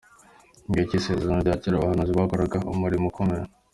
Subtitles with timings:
[0.65, 3.45] Mu gihe cy’Isezerano rya cyera abahanuzi bakoraga umurimo ukomeye.